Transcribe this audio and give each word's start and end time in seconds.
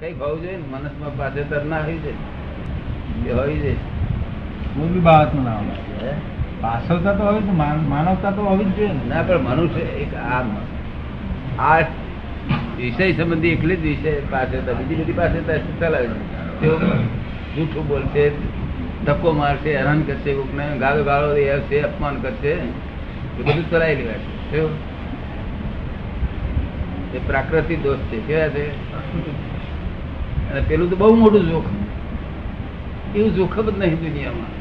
કઈ 0.00 0.12
હોવું 0.12 0.40
જોઈએ 0.42 0.56
ને? 0.56 0.62
મનસમાં 0.70 1.16
બાધ્યતર 1.16 1.64
ના 1.64 1.80
હોય 1.80 1.92
છે 1.92 2.12
એ 3.28 3.32
હોય 3.32 3.56
છે. 3.56 3.74
કોઈ 4.74 4.88
બી 4.88 5.00
બાબતમાં 5.00 5.44
ના 5.44 5.56
હોય. 5.56 6.14
પાછળતા 6.60 7.12
તો 7.12 7.24
હોય 7.24 7.40
જ, 7.40 7.44
માનવતા 7.44 8.30
તો 8.30 8.42
હોવી 8.42 8.64
જ 8.64 8.76
જોઈએ 8.76 8.90
ના. 9.08 9.22
પણ 9.22 9.38
મનુષ્ય 9.38 9.80
એક 9.80 10.14
આ 10.14 10.42
આ 11.58 11.80
વિષય 12.76 13.12
સંબંધી 13.12 13.48
એકલી 13.48 13.76
જ 13.76 13.80
વિષય 13.80 14.12
પાસે 14.30 14.60
બીજી 14.60 14.94
બધી 14.94 15.12
પાસે 15.12 15.80
ચલાવે 15.80 16.06
છે 16.06 16.60
તેઓ 16.60 16.78
જૂઠું 17.56 17.88
બોલશે 17.88 18.30
ધક્કો 19.06 19.32
મારશે 19.32 19.76
હેરાન 19.76 20.02
કરશે 20.02 20.34
કોકને 20.34 20.78
ગાળો 20.78 21.04
ગાળો 21.04 21.34
છે 21.36 21.80
અપમાન 21.80 22.16
કરશે. 22.16 22.52
એ 22.52 22.68
બધું 23.38 23.70
ચલાવી 23.70 23.96
લેવાય. 23.96 24.18
છે? 24.50 24.60
એ 27.16 27.18
પ્રાકૃતિક 27.26 27.82
દોષ 27.82 27.98
છે. 27.98 28.18
કેવા 28.20 28.48
છે? 28.48 28.64
અને 30.50 30.60
પેલું 30.60 30.90
તો 30.90 30.96
બહુ 30.96 31.14
મોટું 31.14 31.50
જોખમ. 31.50 31.76
એવું 33.18 33.34
જોખમ 33.34 33.70
જ 33.70 33.78
નહીં 33.78 33.94
દુનિયામાં. 33.94 34.56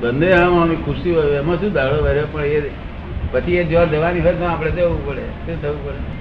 બંને 0.00 0.32
આમ 0.32 0.60
આમ 0.60 0.74
ખુશી 0.74 1.12
હોય 1.14 1.30
એમાં 1.30 1.60
શું 1.60 1.72
દાડો 1.72 2.02
ભર્યો 2.02 2.26
પણ 2.32 2.44
એ 2.44 2.62
પછી 3.32 3.56
એ 3.56 3.64
જો 3.64 3.86
જવાની 3.86 4.20
હોય 4.20 4.32
તો 4.32 4.44
આપણે 4.44 4.70
જવું 4.70 5.06
પડે. 5.06 5.20
શું 5.20 5.62
થવું 5.62 5.86
પડે? 5.86 6.14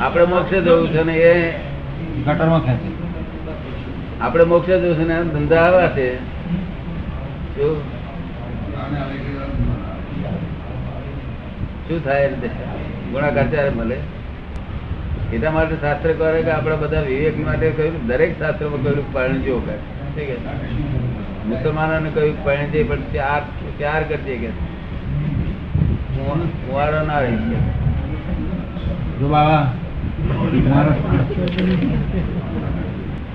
આપણે 0.00 0.24
મોક્ષ- 0.24 0.60
જ 0.60 0.64
જવું 0.64 0.88
છે 0.88 1.02
ને 1.02 1.12
એ 1.14 1.52
ગટરમાં 2.26 2.60
ખેંચે. 2.60 2.92
આપણે 4.20 4.44
મોક્ષે 4.44 4.80
જવું 4.80 4.94
છે 4.94 5.08
ને 5.08 5.24
ધંધા 5.24 5.56
આવા 5.56 5.88
છે. 5.88 6.16
શું 7.56 8.02
શું 11.92 12.04
થાય 12.04 12.26
ગુણાકાર 13.12 13.46
ત્યારે 13.52 13.72
મળે. 13.78 13.98
એટલા 15.32 15.52
માટે 15.56 15.74
શાસ્ત્ર 15.82 16.10
કરે 16.20 16.40
કે 16.46 16.52
આપણા 16.54 16.78
બધા 16.82 17.02
વિવેક 17.08 17.36
માટે 17.46 17.66
કહ્યું 17.78 17.94
દરેક 18.10 18.32
શાસ્ત્રમાં 18.38 18.80
કહ્યું 18.84 19.06
પરણજો 19.14 19.56
કરે 19.66 19.76
ઠીક 20.14 20.30
છે. 20.30 20.36
મુસલમાનોને 21.50 22.10
કહ્યું 22.16 22.36
પરણજે 22.46 22.80
પણ 22.90 23.02
ત્યાર 23.12 23.42
ત્યાર 23.78 24.02
કરજે 24.10 24.34
કે. 24.42 24.50
કુંવારો 26.14 27.00
ના 27.10 27.20
રહી. 27.26 27.60
જો 29.20 29.26
બાબા 29.34 29.64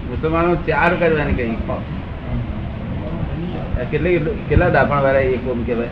મુસલમાનો 0.09 0.51
ચાર 0.67 0.91
કરવાની 1.01 1.37
કઈ 1.39 1.55
કેટલી 3.91 4.17
કેટલા 4.49 4.71
દાપણ 4.75 5.01
વાળા 5.05 5.25
એક 5.35 5.45
ઓમ 5.53 5.59
કહેવાય? 5.67 5.91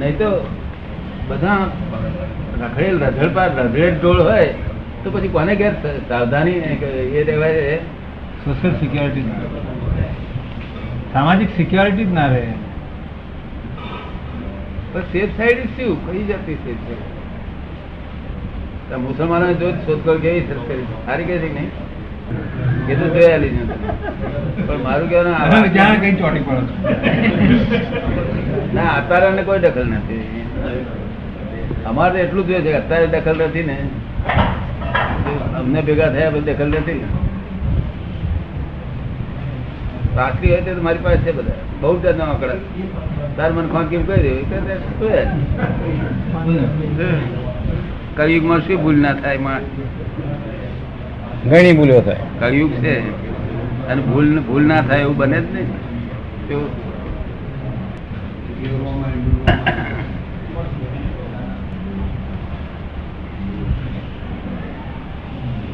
નહીં 0.00 0.18
તો 0.18 0.30
બધા 1.28 1.66
રખડેલ 2.62 2.96
રઝળપા 3.04 3.48
રઝળેટ 3.58 4.02
ઢોળ 4.02 4.20
હોય 4.22 4.48
તો 5.04 5.10
પછી 5.10 5.28
કોને 5.28 5.56
ઘેર 5.56 5.74
સાવધાની 6.08 6.58
એ 7.18 7.20
રહેવાય 7.26 7.78
સોશિયલ 8.44 8.74
સિક્યોરિટી 8.80 9.24
સામાજિક 11.12 11.48
સિક્યોરિટી 11.56 12.04
જ 12.04 12.12
ના 12.12 12.26
રહે. 12.26 12.42
પણ 14.92 15.02
સેફ 15.12 15.36
સાઈડ 15.36 15.58
શું? 15.76 16.06
કઈ 16.06 16.24
જાતી 16.24 16.56
સેફ 16.64 16.78
સાઈડ 16.86 17.04
મુસલમાનો 19.04 19.52
જો 19.62 19.68
શોધખોળ 19.86 20.18
કેવી 20.18 20.44
સારી 21.06 21.24
કે 21.24 21.38
નહીં? 21.38 21.70
એ 22.90 22.92
તો 23.00 23.06
જોયા 23.14 23.40
લીધું 23.42 23.68
પણ 24.66 24.80
મારું 24.86 25.08
કહેવાનું 25.10 25.70
જ્યાં 25.76 25.98
કઈ 26.02 26.14
ચોટી 26.20 26.44
પડો 26.46 26.62
ના 28.76 28.90
અત્યારે 28.98 29.42
કોઈ 29.48 29.62
દખલ 29.64 29.88
નથી. 29.94 30.24
અમારે 31.90 32.18
એટલું 32.24 32.44
જ 32.46 32.50
જોઈએ 32.50 32.62
છે 32.66 32.72
અત્યારે 32.82 33.06
દખલ 33.14 33.38
નથી 33.48 33.66
ને. 33.70 33.76
અમને 35.58 35.80
ભેગા 35.88 36.10
થયા 36.14 36.32
પછી 36.34 36.46
દખલ 36.48 36.70
નથી. 36.82 37.02
રાત્રી 40.18 40.50
હોય 40.52 40.62
તો 40.66 40.82
મારી 40.86 41.04
પાસે 41.04 41.22
છે 41.26 41.32
બધા. 41.38 41.58
બહુ 41.80 41.94
જાતના 42.04 42.28
આંકડા 42.30 42.58
તાર 43.36 43.50
મને 43.56 43.68
ખોન 43.72 43.84
કેમ 43.90 44.02
કહી 44.08 44.22
દે 44.24 44.32
કળિયુગમાં 48.16 48.60
શું 48.66 48.78
ભૂલ 48.82 48.98
ના 49.04 49.14
થાયમાં 49.22 49.62
ઘણી 51.44 51.72
ભૂલો 51.72 52.00
થાય. 52.00 52.16
કળિયુગ 52.40 52.72
છે. 52.72 52.94
અને 53.88 54.02
ભૂલ 54.02 54.40
ભૂલ 54.40 54.62
ના 54.62 54.82
થાય 54.82 55.00
એવું 55.00 55.16
બને 55.16 55.40
જ 55.40 55.44
નહીં. 55.54 55.68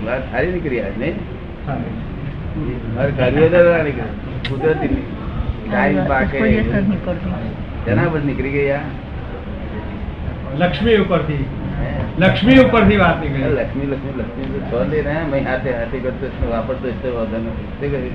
વાત 0.07 0.23
સારી 0.33 0.53
નીકળી 0.53 0.81
આજ 0.81 0.99
નહીં? 0.99 1.17
મારે 2.95 3.11
કાર્યો 3.11 3.49
તો 3.49 3.63
ના 3.73 3.83
નીકળે. 3.83 4.03
કુદરતી 4.49 4.89
ની. 4.89 5.05
ટાઈમ 5.71 6.05
પાકે. 6.05 6.39
તેના 7.85 8.09
પર 8.09 8.21
નીકળી 8.21 8.51
ગયા. 8.51 8.81
લક્ષ્મી 10.59 10.97
ઉપરથી? 10.97 11.45
લક્ષ્મી 12.19 12.59
ઉપરથી 12.59 12.97
વાત 12.97 13.17
નીકળી. 13.21 13.55
લક્ષ્મી 13.59 13.87
લક્ષ્મી 13.87 14.15
લક્ષ્મી. 14.19 14.45
તો 14.53 14.61
છોડ 14.71 14.93
ને 15.07 15.17
મેં 15.31 15.43
હાથે 15.49 15.71
હાથે 15.79 15.99
કરતો 16.05 16.51
વાપરતો 16.51 16.89
છે 16.91 17.03
તો 17.03 17.09
વાંધો 17.17 17.39
નથી. 17.39 18.15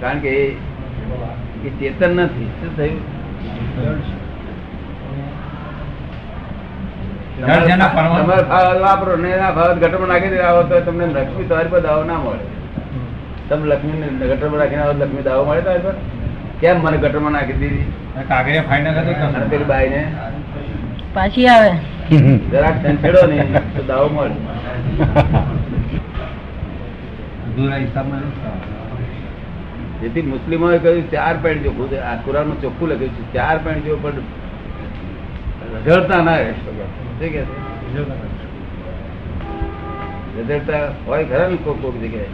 કારણ 0.00 0.18
કે 0.24 0.30
એ 0.30 1.70
ચેતન 1.80 2.10
નથી. 2.16 2.48
શું 2.60 2.70
થયું? 2.76 3.00
વાપરો 8.82 9.16
ને 9.16 9.30
ના 9.36 9.50
ગટરમાં 9.82 10.08
નાખી 10.08 10.32
દે 10.34 10.40
આવો 10.48 10.62
તો 10.62 10.80
તમને 10.80 11.06
લક્ષ્મી 11.06 11.44
તમારી 11.44 11.68
પર 11.68 11.80
દાવો 11.86 12.02
ના 12.10 12.18
મળે. 12.24 12.44
તમે 13.48 13.64
લક્ષ્મી 13.70 14.28
ગટરમાં 14.32 14.58
નાખીને 14.60 14.82
આવો 14.82 14.94
લક્ષ્મી 14.98 15.22
દાવો 15.22 15.42
મળે 15.48 15.60
તમારી 15.60 15.86
પર? 15.86 15.94
કેમ 16.60 16.76
મને 16.82 16.98
ગટરમાં 16.98 17.32
નાખી 17.32 17.58
દીધી? 17.62 17.86
કાગળિયા 18.28 18.62
હતું 18.62 19.36
અને 19.36 19.46
પેલી 19.46 20.04
પાછી 21.14 21.48
આવે. 21.54 21.70
જરાક 22.52 22.76
છેડો 23.02 23.22
નહીં 23.30 23.54
તો 23.76 23.82
દાવો 23.88 24.08
મળે. 24.08 24.36
જેથી 30.02 30.24
મુસ્લિમોએ 30.28 30.78
કહ્યું 30.78 31.04
ચાર 31.12 31.34
પેન્ટ 31.42 31.62
જો 31.64 31.72
ખુદ 31.78 31.92
આ 32.10 32.14
કુરાનું 32.24 32.56
ચોખ્ખું 32.62 32.88
લખ્યું 32.92 33.14
છે 33.18 33.24
ચાર 33.34 33.56
પેન્ટ 33.64 33.84
જો 33.86 33.96
પણ 34.02 34.18
રઝળતા 35.74 36.20
ના 36.22 36.38
રઝળતા 40.36 40.84
હોય 41.06 41.24
ખરા 41.24 41.48
ને 41.48 41.56
કોક 41.64 41.76
કોક 41.82 41.96
જગ્યાએ? 42.02 42.30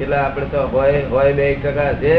એટલે 0.00 0.16
આપણે 0.16 0.46
તો 0.52 0.60
હોય 0.74 0.98
હોય 1.12 1.32
બે 1.38 1.44
એક 1.52 1.58
ટકા 1.62 1.92
છે. 2.02 2.16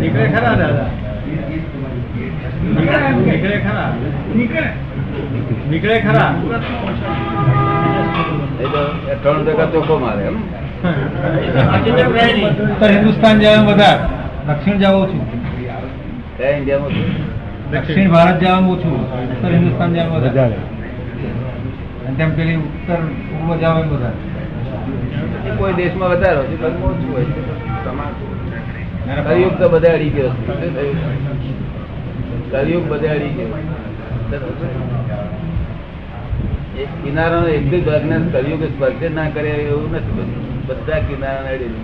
નીકળે 0.00 0.26
ખરા 0.28 0.54
દાદા? 0.54 0.88
નીકળે 3.26 3.58
ખરા? 3.58 3.88
નીકળે. 5.70 6.00
ખરા? 6.00 6.30
ત્રણ 9.22 9.44
ટકા 9.44 9.66
ચોખ્ખો 9.72 9.98
મારે 9.98 10.22
એમ. 10.26 10.36
ઉત્તર 12.70 12.90
હિન્દુસ્તાન 12.90 13.40
જવાનું 13.40 13.66
બધા 13.72 13.96
દક્ષિણ 14.46 14.78
જવા 14.78 15.06
છું 15.06 15.22
કયા 16.38 16.50
ઇન્ડિયામાં 16.50 16.90
છે? 16.90 17.04
દક્ષિણ 17.72 18.10
ભારત 18.10 18.36
જવાનું 18.40 18.70
ઓછું. 18.72 18.94
ઉત્તર 19.32 19.50
હિન્દુસ્તાન 19.54 19.94
જવાનું 19.94 20.16
વધારે. 20.16 20.58
અને 22.06 22.16
તેમ 22.18 22.30
પેલી 22.36 22.56
ઉત્તર 22.56 22.98
પૂર્વ 23.28 23.60
જવાનું 23.60 23.92
વધારે. 23.96 24.18
કોઈ 25.58 25.72
દેશમાં 25.72 26.10
વધારે 26.10 26.36
હોય 26.36 26.46
છે 26.46 26.64
ઓછું 26.64 27.12
હોય 27.14 27.24
છે. 27.24 27.42
તમારે 27.84 28.14
કલયુગ 29.04 29.54
તો 29.58 29.68
બધા 29.68 29.94
અડી 29.94 30.08
ગયો? 30.08 30.30
કલયુગ 32.50 32.84
બધા 32.88 33.10
અડી 33.10 33.32
ગયો. 33.36 33.50
એક 36.78 36.90
કિનારાનો 37.04 37.48
એક 37.48 37.64
જ 37.70 37.84
ભાગને 37.86 38.16
કલયુગ 38.32 38.62
સ્પર્શે 38.64 39.08
ના 39.08 39.30
કરે 39.30 39.48
એવું 39.48 39.92
નથી 39.92 40.14
બધું 40.16 40.66
બધા 40.66 40.98
કિનારા 40.98 41.50
અડી 41.50 41.74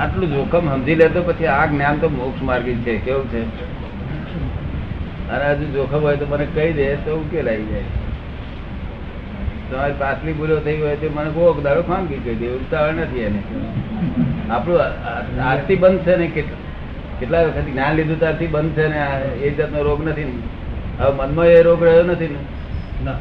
આટલું 0.00 0.34
જોખમ 0.34 0.64
સમજી 0.68 0.94
લે 0.94 1.08
તો 1.08 1.22
પછી 1.22 1.46
આ 1.46 1.66
જ્ઞાન 1.66 1.98
તો 1.98 2.08
મોક્ષ 2.08 2.42
માર્ગી 2.42 2.74
છે. 2.74 2.98
કેવું 2.98 3.26
છે? 3.30 3.42
અને 5.30 5.44
હજુ 5.52 5.66
જોખમ 5.72 6.00
હોય 6.00 6.16
તો 6.16 6.26
મને 6.26 6.46
કહી 6.54 6.72
દે 6.72 6.94
તો 6.94 7.16
ઉકેલ 7.16 7.48
આવી 7.48 7.64
જાય. 7.64 8.01
તમારી 9.72 9.98
પાછલી 10.02 10.36
ભૂલો 10.38 10.56
થઈ 10.66 10.78
હોય 10.84 10.96
તો 11.02 11.08
મને 11.16 11.30
કોક 11.36 11.58
દાડો 11.66 11.82
ખાનગી 11.90 12.20
કહી 12.24 12.38
દે 12.40 12.46
ઉતાવળ 12.56 12.98
નથી 13.04 13.24
એને. 13.28 13.40
આપણું 14.54 14.80
આજથી 15.50 15.78
બંધ 15.82 16.02
છે 16.06 16.14
ને 16.22 16.26
કેટલા 16.36 17.44
વખત 17.46 17.66
જ્ઞાન 17.68 17.92
લીધું 17.98 18.18
ત્યારથી 18.22 18.50
બંધ 18.56 18.74
છે 18.78 18.84
ને 18.92 19.00
એ 19.46 19.54
જાતનો 19.58 19.78
રોગ 19.88 20.00
નથી 20.08 20.28
ને. 20.30 20.34
હવે 20.98 21.12
મનમાં 21.18 21.48
એ 21.56 21.62
રોગ 21.68 21.80
રહ્યો 21.86 22.04
નથી 22.10 22.30
ને? 22.34 23.14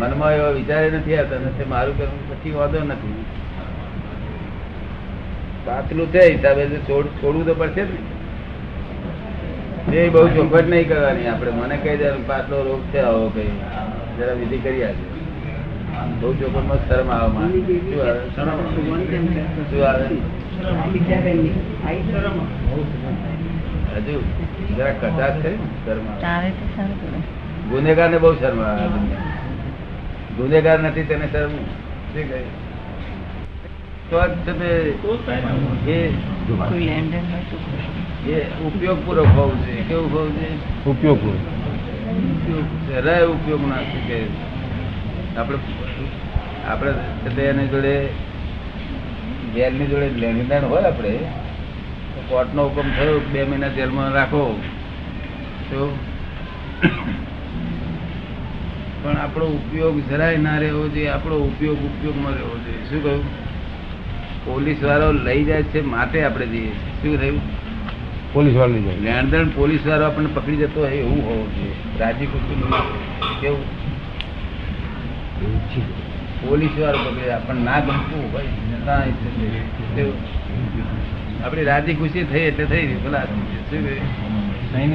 મનમાં 0.00 0.32
એવો 0.36 0.48
વિચારે 0.58 0.88
નથી 0.98 1.16
આવતા 1.20 1.40
નથી 1.46 1.70
મારું 1.74 1.94
કરવું 1.98 2.22
પછી 2.30 2.54
વાંધો 2.58 2.78
નથી. 2.88 3.16
પાતલું 5.66 6.08
છે 6.14 6.22
હિસાબે 6.32 6.62
છોડ 6.88 7.06
છોડવું 7.20 7.44
તો 7.48 7.54
પડશે 7.60 7.82
ને. 7.90 7.98
એ 9.98 10.08
બહુ 10.14 10.26
ચોખવટ 10.36 10.66
નહીં 10.72 10.86
કરવાની 10.90 11.28
આપણે. 11.32 11.50
મને 11.60 11.76
કહી 11.84 11.96
દે 12.00 12.06
પાતળો 12.30 12.58
રોગ 12.68 12.82
છે 12.92 13.00
આવો 13.08 13.26
કઈ. 13.36 13.52
જરા 14.16 14.36
વિધિ 14.40 14.58
કરી 14.64 14.84
આજે 14.88 15.04
બહુ 16.20 16.32
ચોખવટમાં 16.32 16.80
શરમ 16.88 17.10
આવે? 17.10 17.44
હજુ 23.96 24.16
જરા 24.76 24.92
શરમ 25.84 26.06
આવે. 26.08 26.20
ગુનેગાર 27.70 28.10
ને 28.10 28.18
બહુ 28.18 28.34
શરમ 28.34 28.60
આવે 28.60 28.88
ગુનેગાર 30.36 30.78
નથી 30.80 31.02
તેને 31.02 31.26
શરમ 31.32 31.50
શું? 31.50 32.28
કહે? 32.28 32.40
તો 34.10 34.16
એ. 35.86 36.10
એ 38.28 38.40
ઉપયોગ 38.66 38.98
પૂર્વક 39.06 39.26
હોવું 39.26 39.66
જોઈએ. 39.66 39.82
કેવું 39.82 40.12
હોવું 40.12 40.32
જોઈએ? 40.34 40.56
ઉપયોગ 40.86 41.20
જરાય 42.88 43.26
ઉપયોગ 43.26 43.62
ના 43.68 43.82
થાય 43.82 44.06
કે 44.08 44.18
આપણે 45.36 45.58
આપણે 46.68 46.90
એટલે 47.26 47.42
એની 47.42 47.66
જોડે 47.66 47.94
જેલની 49.54 49.86
જોડે 49.86 50.08
લેણદેણ 50.08 50.64
હોય 50.64 50.82
આપણે 50.82 51.18
કોર્ટનો 52.28 52.62
હુકમ 52.62 52.90
થયો 52.90 53.20
બે 53.32 53.44
મહિના 53.44 53.68
જેલમાં 53.68 54.12
રાખો. 54.12 54.60
તો 55.70 55.98
પણ 59.02 59.16
આપણો 59.16 59.46
ઉપયોગ 59.46 59.96
જરાય 60.10 60.38
ના 60.38 60.58
રહેવો 60.58 60.88
જોઈએ 60.88 61.08
આપણો 61.08 61.36
ઉપયોગ 61.36 61.78
ઉપયોગમાં 61.84 62.32
રહેવો 62.32 62.56
જોઈએ. 62.58 62.84
શું 62.90 63.02
કહ્યું? 63.02 63.24
પોલીસ 64.44 64.82
વાળો 64.82 65.12
લઈ 65.12 65.44
જાય 65.44 65.62
છે 65.62 65.80
માટે 65.80 66.24
આપણે 66.24 66.46
જઈએ 66.46 66.72
શું 67.02 67.18
થયું? 67.18 67.40
પોલીસ 68.32 68.56
વાળો 68.56 68.74
લઈ 68.74 68.82
જાય 68.82 69.00
લેણદેણ 69.00 69.48
પોલીસ 69.48 69.86
વાળો 69.86 70.04
આપણને 70.04 70.30
પકડી 70.34 70.56
જતો 70.56 70.80
હોય 70.80 70.90
એવું 70.90 71.26
હોવું 71.26 71.48
જોઈએ. 71.56 71.74
રાજી 72.00 72.26
કુટુંબ 72.26 72.74
કેવું? 73.40 73.83
પોલીસ 76.48 76.74
વાળો 76.80 76.98
પકડે 76.98 77.36
પણ 77.46 77.56
ના 77.56 77.80
ગમતું. 77.80 78.24
કેવું? 79.96 80.18
આપણી 81.44 81.64
રાજી 81.64 81.94
ખુશી 81.94 82.24
થઈ 82.24 82.40
એટલે 82.40 82.64
થઈ 82.64 82.86
ગઈ 82.86 83.00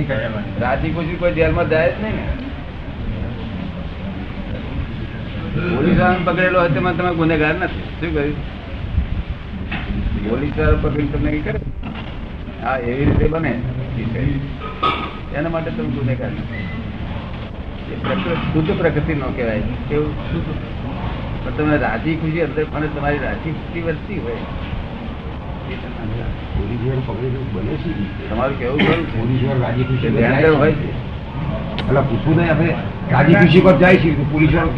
કરાવવાની 0.04 0.62
રાજી 0.62 0.90
ખુશી 0.90 1.16
કોઈ 1.16 1.34
જેલમાં 1.34 1.70
જાય 1.70 1.92
જ 1.92 1.94
નહીં 2.02 2.16
ને. 2.16 2.24
પોલીસ 5.76 6.00
વાળાને 6.00 6.26
પકડેલો 6.26 6.60
હોય 6.60 6.70
તેમાં 6.70 6.98
તમે 6.98 7.12
ગુનેગાર 7.16 7.56
નથી. 7.56 7.86
શું 8.00 8.14
કહ્યું? 8.14 8.38
પોલીસ 10.30 10.60
વાળો 10.60 10.78
પકડી 10.82 11.08
તમને 11.08 11.32
કઈ 11.32 11.42
કરે? 11.42 11.60
હા 12.64 12.78
એવી 12.78 13.06
રીતે 13.06 13.28
બને. 13.28 13.54
એના 15.36 15.50
માટે 15.50 15.72
તમે 15.72 15.90
ગુનેગાર 15.90 16.32
નથી. 16.32 16.79
શુદ્ધ 18.54 18.72
પ્રકૃતિ 18.80 19.14
નો 19.14 19.28
કહેવાય. 19.38 19.62
કેવું 19.90 20.12
શુદ્ધ. 20.32 20.50
પણ 21.44 21.52
તમે 21.58 21.78
રાજી 21.78 22.16
ખુશી 22.16 22.42
અંદર 22.42 22.64
પણ 22.64 22.88
તમારી 22.96 23.22
રાજી 23.24 23.52
ખુશી 23.52 23.82
વધતી 23.82 24.20
હોય. 24.20 24.42
પોલીસ 26.58 26.82
બને 27.54 27.74
છે 27.82 27.92
તમારું 28.30 28.60
કેવું 28.60 28.80
ખરું 28.80 29.06
છે? 29.06 29.20
પોલીસ 29.20 29.42
રાજી 29.62 29.84
ખુશી 29.84 30.08
હોય. 30.08 30.72
છે 30.72 30.90
એટલે 31.80 32.02
પૂછવું 32.10 32.36
નહીં 32.38 32.52
આપણે. 32.52 32.76
રાજી 33.12 33.34
ખુશી 33.34 33.62
પર 33.62 33.76
જાય 33.78 33.98
છે. 33.98 34.10
પોલીસ 34.32 34.52
વાળો 34.54 34.72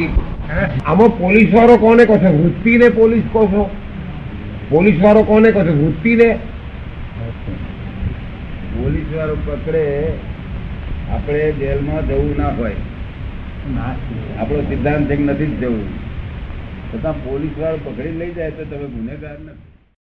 આમાં 0.85 1.11
પોલીસ 1.17 1.53
વાળો 1.53 1.75
કોને 1.77 2.03
કહો 2.05 2.17
છો? 2.17 2.29
વૃત્તિને 2.37 2.87
પોલીસ 2.89 3.23
કહો 3.33 3.47
છો? 3.47 3.63
પોલીસ 4.69 4.97
વાળો 5.03 5.23
કોને 5.23 5.51
કહો 5.51 5.61
છો? 5.63 5.73
વૃત્તિને? 5.81 6.29
પોલીસ 8.75 9.07
વાળો 9.17 9.35
પકડે. 9.45 9.83
આપણે 11.11 11.51
જેલમાં 11.51 12.07
જવું 12.07 12.35
ના 12.37 12.53
હોય. 12.59 12.75
આપણો 14.39 14.61
સિદ્ધાંત 14.61 15.11
નથી 15.11 15.45
જ 15.45 15.59
જવું. 15.59 15.87
છતાં 16.93 17.23
પોલીસ 17.23 17.57
વાળો 17.59 17.77
પકડી 17.77 18.11
લઈ 18.11 18.31
જાય 18.31 18.51
તો 18.51 18.63
તમે 18.63 18.85
ગુનેગાર 18.85 19.39
નથી. 19.39 19.70